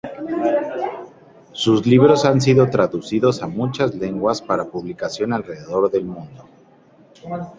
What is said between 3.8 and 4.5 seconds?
lenguas